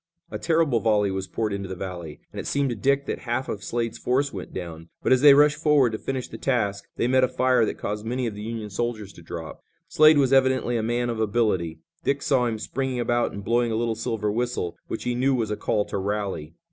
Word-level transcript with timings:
A 0.31 0.39
terrible 0.39 0.79
volley 0.79 1.11
was 1.11 1.27
poured 1.27 1.53
into 1.53 1.69
the 1.69 1.75
valley, 1.75 2.19
and 2.33 2.39
it 2.39 2.47
seemed 2.47 2.71
to 2.71 2.75
Dick 2.75 3.05
that 3.05 3.19
half 3.19 3.47
of 3.47 3.63
Slade's 3.63 3.99
force 3.99 4.33
went 4.33 4.51
down, 4.51 4.89
but 5.03 5.13
as 5.13 5.21
they 5.21 5.35
rushed 5.35 5.57
forward 5.61 5.91
to 5.91 5.99
finish 5.99 6.27
the 6.27 6.39
task 6.39 6.87
they 6.95 7.07
met 7.07 7.23
a 7.23 7.27
fire 7.27 7.65
that 7.67 7.77
caused 7.77 8.03
many 8.03 8.25
of 8.25 8.33
the 8.33 8.41
Union 8.41 8.71
soldiers 8.71 9.13
to 9.13 9.21
drop. 9.21 9.63
Slade 9.87 10.17
was 10.17 10.33
evidently 10.33 10.75
a 10.75 10.81
man 10.81 11.11
of 11.11 11.19
ability. 11.19 11.81
Dick 12.03 12.23
saw 12.23 12.47
him 12.47 12.57
springing 12.57 12.99
about 12.99 13.31
and 13.31 13.43
blowing 13.43 13.71
a 13.71 13.75
little 13.75 13.93
silver 13.93 14.31
whistle, 14.31 14.75
which 14.87 15.03
he 15.03 15.13
knew 15.13 15.35
was 15.35 15.51
a 15.51 15.55
call 15.55 15.85
to 15.85 15.99
rally. 15.99 16.55